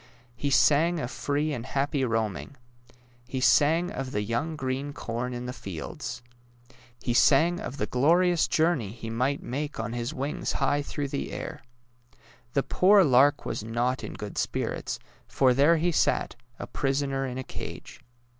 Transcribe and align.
He 0.35 0.49
sang 0.49 0.99
of 0.99 1.11
free 1.11 1.53
and 1.53 1.63
happy 1.63 2.03
roaming. 2.03 2.57
He 3.27 3.39
sang 3.39 3.91
of 3.91 4.09
the 4.13 4.23
young 4.23 4.55
green 4.55 4.93
corn 4.93 5.31
in 5.31 5.45
the 5.45 5.53
fields. 5.53 6.23
He 7.03 7.13
sang 7.13 7.59
of 7.59 7.77
the 7.77 7.85
glorious 7.85 8.47
journey 8.47 8.93
he 8.93 9.11
might 9.11 9.43
make 9.43 9.79
on 9.79 9.93
his 9.93 10.11
wings 10.11 10.53
high 10.53 10.81
through 10.81 11.09
the 11.09 11.31
air. 11.31 11.61
The 12.53 12.63
poor 12.63 13.03
lark 13.03 13.45
was 13.45 13.63
not 13.63 14.03
in 14.03 14.13
good 14.15 14.39
spirits, 14.39 14.97
for 15.27 15.53
there 15.53 15.77
he 15.77 15.91
sat, 15.91 16.35
a 16.57 16.65
prisoner 16.65 17.27
in 17.27 17.37
a 17.37 17.43
cage. 17.43 17.99